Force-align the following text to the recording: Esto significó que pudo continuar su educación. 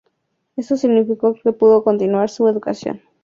Esto 0.57 0.77
significó 0.77 1.35
que 1.35 1.53
pudo 1.53 1.83
continuar 1.83 2.31
su 2.31 2.47
educación. 2.47 3.01